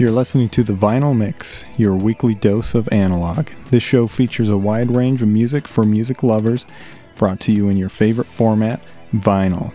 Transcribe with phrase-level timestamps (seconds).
[0.00, 3.50] You're listening to The Vinyl Mix, your weekly dose of analog.
[3.70, 6.64] This show features a wide range of music for music lovers,
[7.16, 8.80] brought to you in your favorite format,
[9.12, 9.74] vinyl.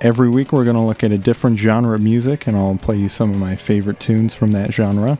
[0.00, 2.98] Every week, we're going to look at a different genre of music, and I'll play
[2.98, 5.18] you some of my favorite tunes from that genre.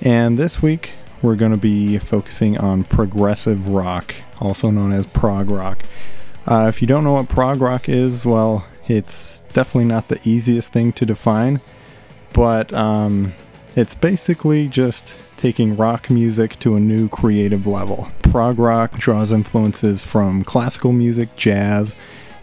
[0.00, 5.50] And this week, we're going to be focusing on progressive rock, also known as prog
[5.50, 5.82] rock.
[6.46, 10.72] Uh, if you don't know what prog rock is, well, it's definitely not the easiest
[10.72, 11.60] thing to define,
[12.32, 13.34] but um,
[13.76, 18.10] it's basically just taking rock music to a new creative level.
[18.22, 21.94] Prog rock draws influences from classical music, jazz,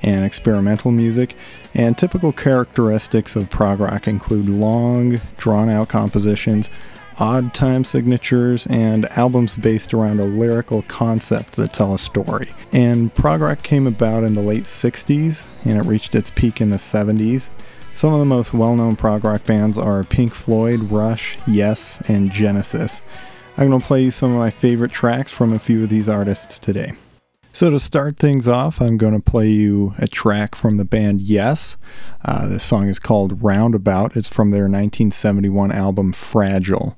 [0.02, 1.36] and experimental music,
[1.74, 6.70] and typical characteristics of prog rock include long, drawn out compositions,
[7.20, 12.50] odd time signatures, and albums based around a lyrical concept that tell a story.
[12.72, 16.70] And prog rock came about in the late 60s and it reached its peak in
[16.70, 17.50] the 70s.
[18.00, 22.32] Some of the most well known prog rock bands are Pink Floyd, Rush, Yes, and
[22.32, 23.02] Genesis.
[23.58, 26.08] I'm going to play you some of my favorite tracks from a few of these
[26.08, 26.94] artists today.
[27.52, 31.20] So, to start things off, I'm going to play you a track from the band
[31.20, 31.76] Yes.
[32.24, 34.16] Uh, this song is called Roundabout.
[34.16, 36.98] It's from their 1971 album Fragile.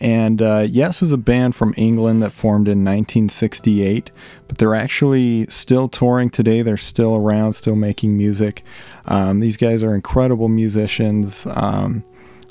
[0.00, 4.10] And uh, Yes is a band from England that formed in 1968,
[4.48, 6.62] but they're actually still touring today.
[6.62, 8.64] They're still around, still making music.
[9.04, 12.04] Um, these guys are incredible musicians, um,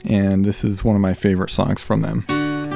[0.04, 2.69] and this is one of my favorite songs from them.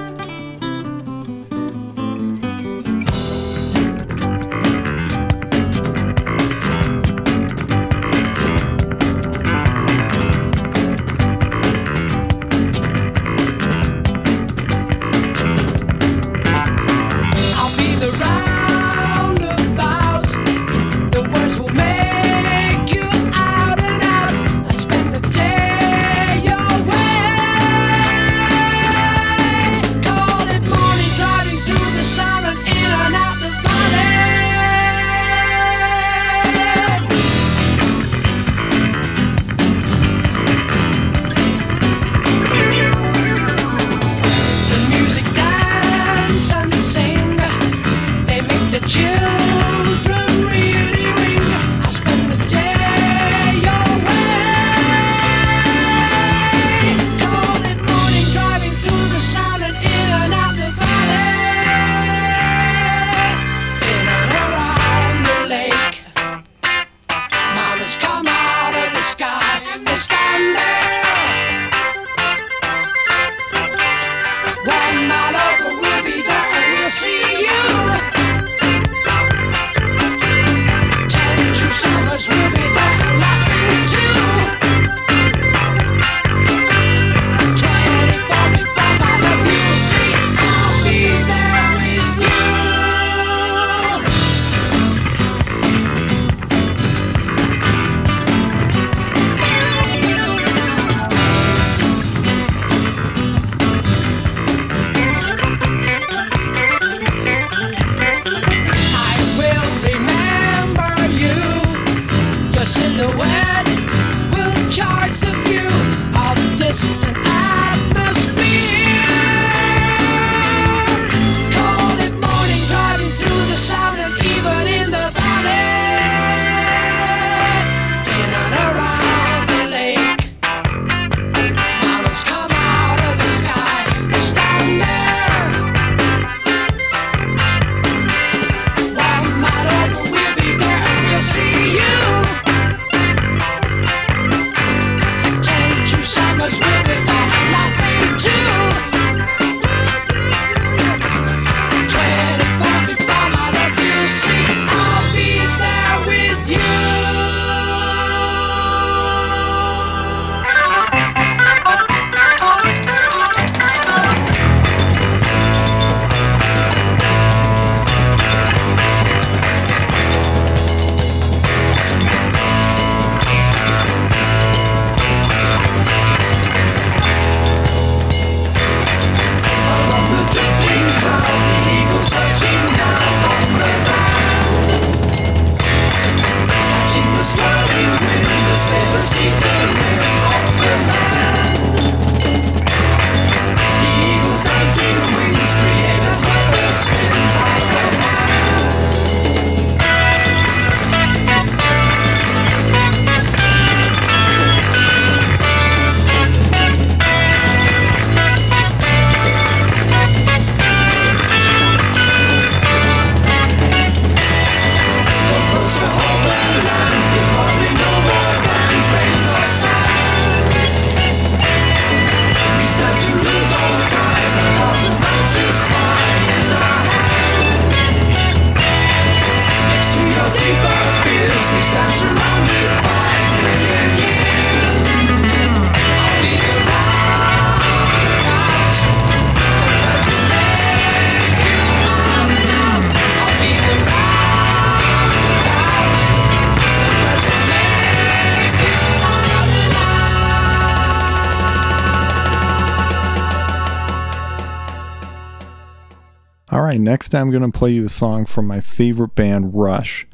[256.74, 260.08] Right, next I'm going to play you a song from my favorite band, Rush.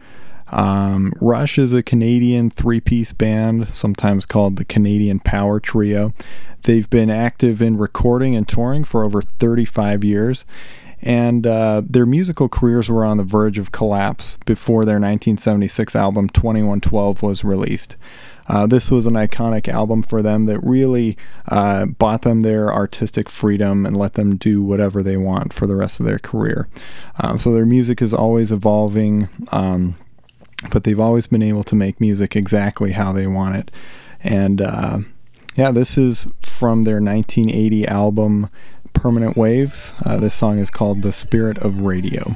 [0.52, 6.14] Um, Rush is a Canadian three piece band, sometimes called the Canadian Power Trio.
[6.64, 10.44] They've been active in recording and touring for over 35 years,
[11.02, 16.30] and uh, their musical careers were on the verge of collapse before their 1976 album
[16.30, 17.96] 2112 was released.
[18.48, 21.16] Uh, this was an iconic album for them that really
[21.50, 25.76] uh, bought them their artistic freedom and let them do whatever they want for the
[25.76, 26.68] rest of their career.
[27.20, 29.30] Um, so their music is always evolving.
[29.52, 29.96] Um,
[30.72, 33.72] but they've always been able to make music exactly how they want it.
[34.22, 35.00] And uh,
[35.56, 38.50] yeah, this is from their 1980 album
[38.94, 39.94] Permanent Waves.
[40.04, 42.36] Uh, this song is called The Spirit of Radio.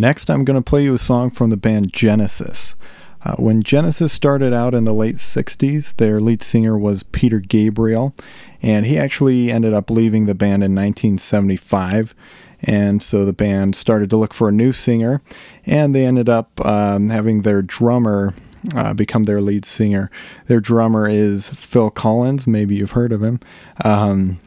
[0.00, 2.74] Next, I'm going to play you a song from the band Genesis.
[3.22, 8.14] Uh, when Genesis started out in the late 60s, their lead singer was Peter Gabriel,
[8.62, 12.14] and he actually ended up leaving the band in 1975.
[12.62, 15.20] And so the band started to look for a new singer,
[15.66, 18.32] and they ended up um, having their drummer
[18.74, 20.10] uh, become their lead singer.
[20.46, 22.46] Their drummer is Phil Collins.
[22.46, 23.38] Maybe you've heard of him.
[23.84, 24.40] Um,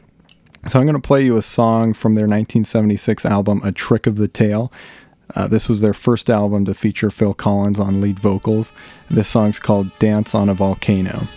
[0.66, 4.16] so I'm going to play you a song from their 1976 album, A Trick of
[4.16, 4.72] the Tail.
[5.34, 8.72] Uh, this was their first album to feature Phil Collins on lead vocals.
[9.10, 11.28] This song's called Dance on a Volcano.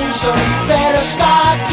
[0.00, 0.06] We
[0.66, 1.69] Better start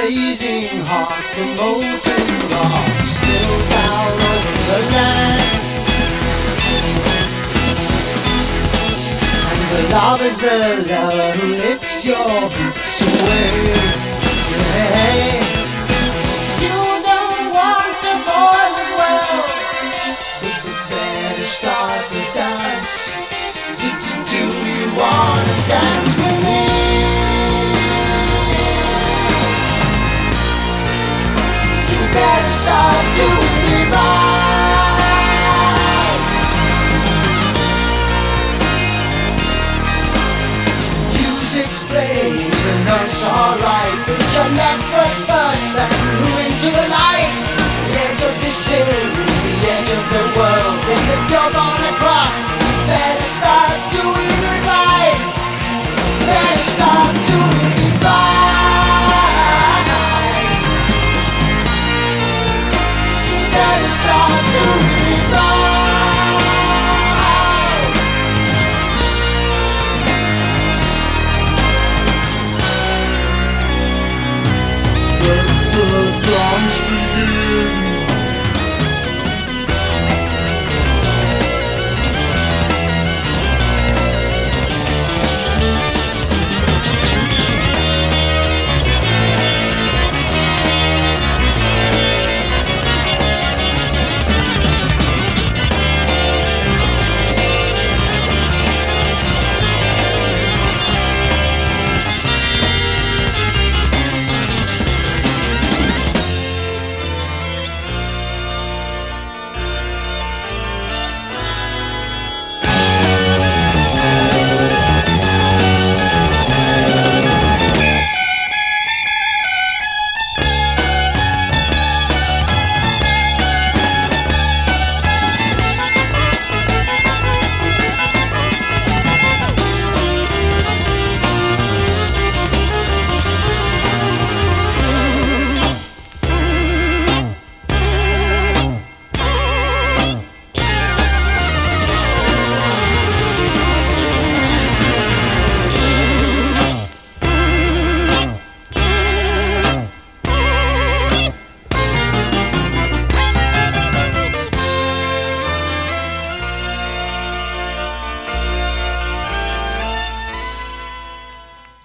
[0.00, 5.54] blazing heart, the most in heart, still down over the line.
[9.50, 10.58] And the love is the
[10.90, 13.74] lover who licks your boots away.
[14.54, 15.42] Yeah.
[16.64, 16.78] You
[17.10, 19.46] don't want to boil the world,
[20.40, 23.10] but you better start the dance.
[23.80, 26.17] Do, do, do you wanna dance?
[41.68, 42.74] explaining the
[43.28, 43.98] alright
[44.56, 45.74] left foot first,
[46.42, 47.32] into the light
[47.86, 50.78] The edge of the shade is the edge of the world.
[50.88, 52.07] If you're gonna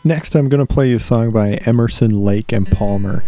[0.05, 3.23] Next, I'm going to play you a song by Emerson, Lake, and Palmer.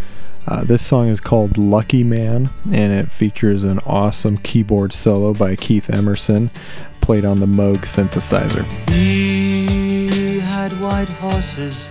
[0.45, 5.55] Uh, this song is called Lucky Man, and it features an awesome keyboard solo by
[5.55, 6.51] Keith Emerson,
[6.99, 8.65] played on the Moog synthesizer.
[8.89, 11.89] He had white horses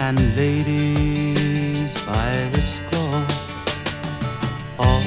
[0.00, 3.26] and ladies by the score,
[4.78, 5.02] all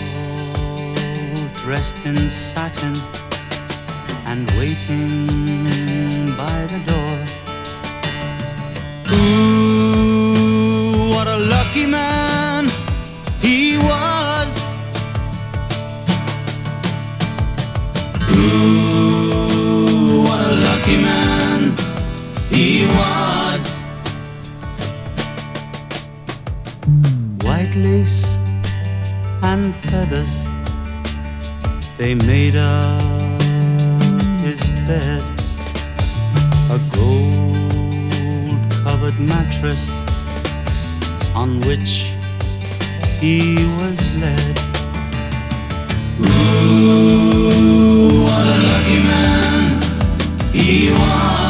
[1.56, 2.94] dressed in satin
[4.28, 7.01] and waiting by the door.
[11.32, 12.66] A lucky man
[13.40, 14.52] he was.
[18.32, 21.60] Ooh, what a lucky man
[22.50, 23.64] he was.
[27.46, 28.38] White lace
[29.42, 30.50] and feathers,
[31.98, 33.42] they made up
[34.44, 35.24] his bed.
[36.76, 40.02] A gold covered mattress
[41.36, 42.14] on which
[43.20, 44.58] he was led.
[46.20, 47.44] Ooh,
[48.24, 49.82] what a lucky man
[50.54, 51.41] he was.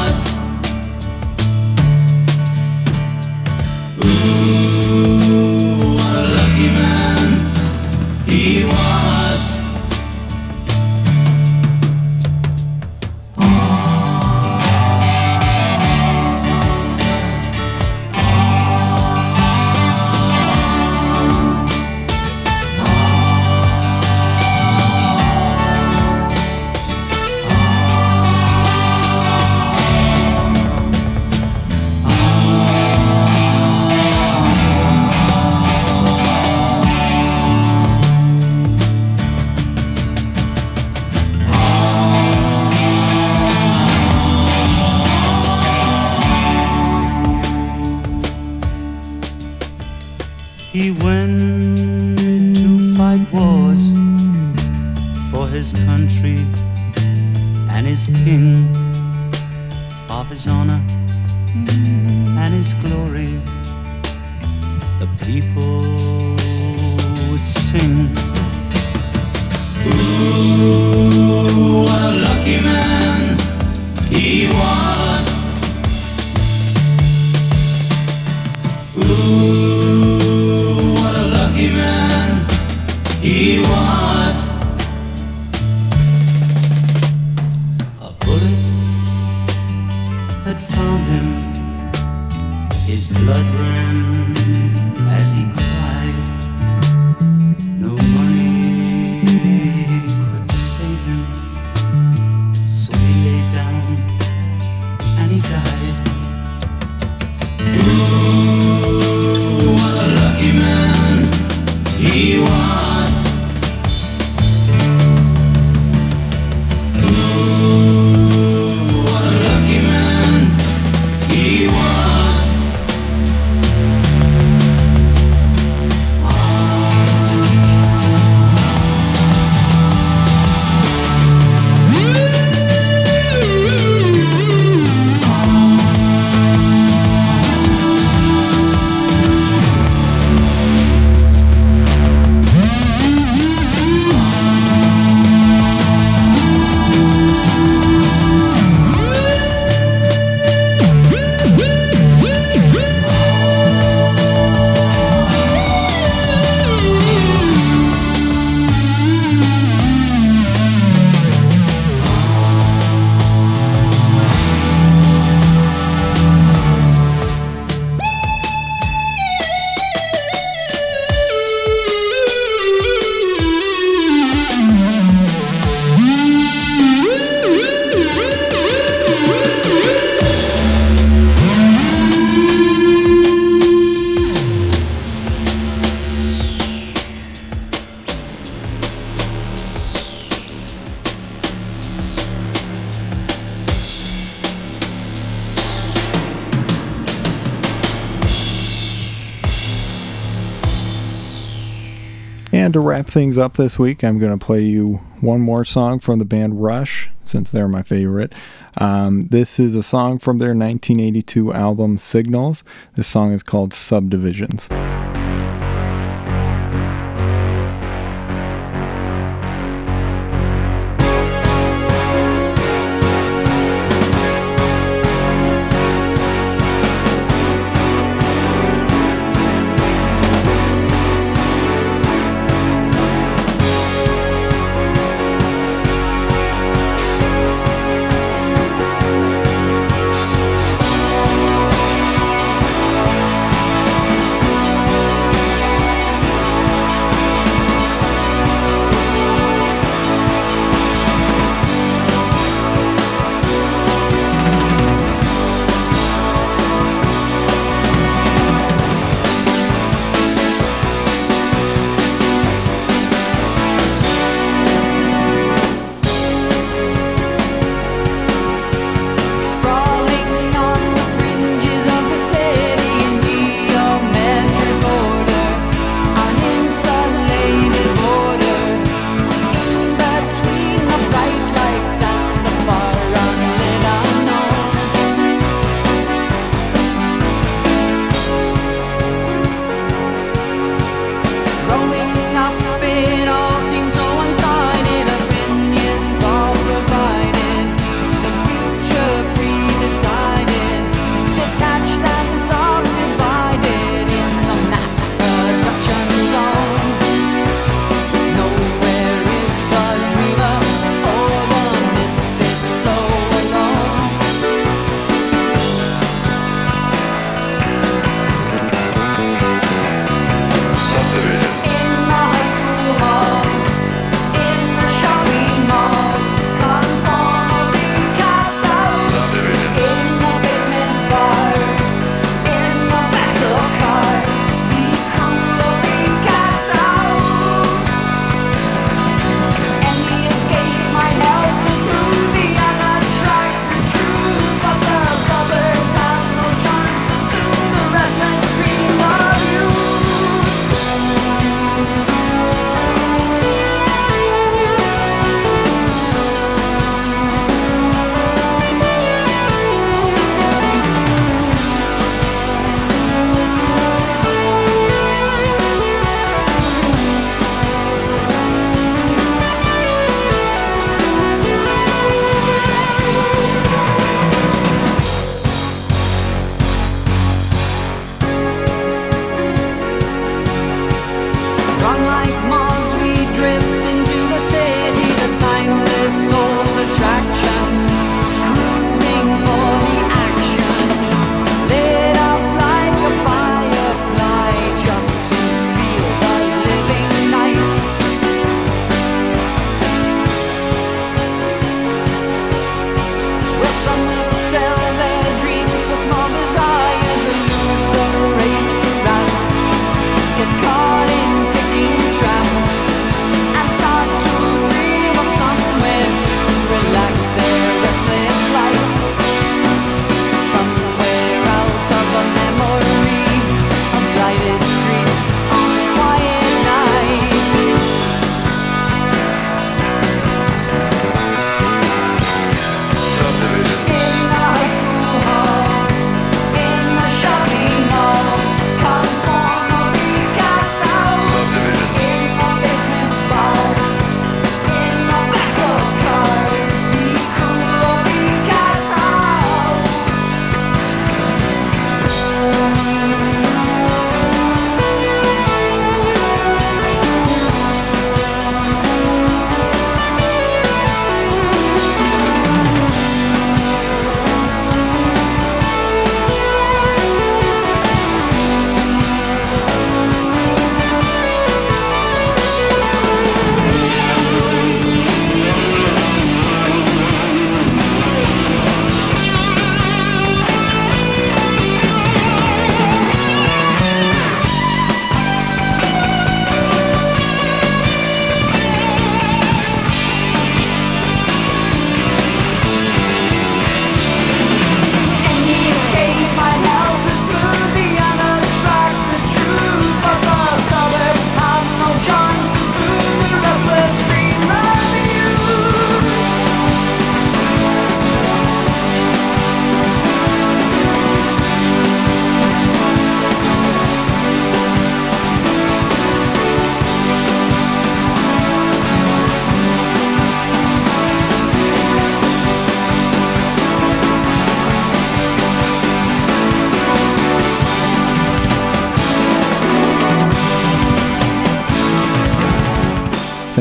[202.72, 206.00] And to wrap things up this week, I'm going to play you one more song
[206.00, 208.32] from the band Rush, since they're my favorite.
[208.78, 212.64] Um, this is a song from their 1982 album Signals.
[212.96, 214.70] This song is called Subdivisions.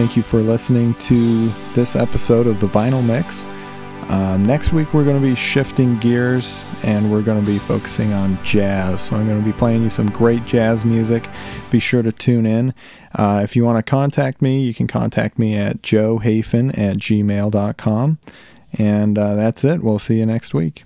[0.01, 3.43] Thank you for listening to this episode of the Vinyl Mix.
[4.11, 8.15] Um, next week, we're going to be shifting gears and we're going to be focusing
[8.15, 9.03] on jazz.
[9.03, 11.29] So, I'm going to be playing you some great jazz music.
[11.69, 12.73] Be sure to tune in.
[13.15, 18.19] Uh, if you want to contact me, you can contact me at joehafen at gmail.com.
[18.73, 19.83] And uh, that's it.
[19.83, 20.85] We'll see you next week.